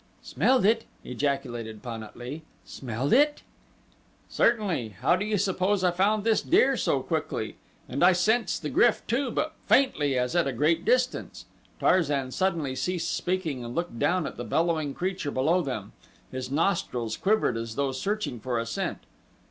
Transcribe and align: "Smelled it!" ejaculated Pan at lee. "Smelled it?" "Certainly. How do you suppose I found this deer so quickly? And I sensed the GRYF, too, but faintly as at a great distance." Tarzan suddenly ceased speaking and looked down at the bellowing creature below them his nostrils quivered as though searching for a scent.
"Smelled 0.23 0.65
it!" 0.65 0.85
ejaculated 1.03 1.83
Pan 1.83 2.01
at 2.01 2.17
lee. 2.17 2.41
"Smelled 2.65 3.13
it?" 3.13 3.43
"Certainly. 4.29 4.95
How 4.99 5.15
do 5.15 5.23
you 5.23 5.37
suppose 5.37 5.83
I 5.83 5.91
found 5.91 6.23
this 6.23 6.41
deer 6.41 6.75
so 6.75 7.01
quickly? 7.01 7.57
And 7.87 8.03
I 8.03 8.11
sensed 8.11 8.63
the 8.63 8.71
GRYF, 8.71 9.05
too, 9.05 9.29
but 9.29 9.53
faintly 9.67 10.17
as 10.17 10.35
at 10.35 10.47
a 10.47 10.53
great 10.53 10.83
distance." 10.85 11.45
Tarzan 11.79 12.31
suddenly 12.31 12.75
ceased 12.75 13.13
speaking 13.13 13.63
and 13.63 13.75
looked 13.75 13.99
down 13.99 14.25
at 14.25 14.37
the 14.37 14.43
bellowing 14.43 14.95
creature 14.95 15.29
below 15.29 15.61
them 15.61 15.91
his 16.31 16.49
nostrils 16.49 17.15
quivered 17.15 17.55
as 17.55 17.75
though 17.75 17.91
searching 17.91 18.39
for 18.39 18.57
a 18.57 18.65
scent. 18.65 19.01